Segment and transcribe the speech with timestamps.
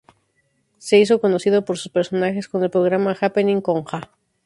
[0.79, 4.09] Se hizo conocido por sus personajes en el programa "Jappening con Ja".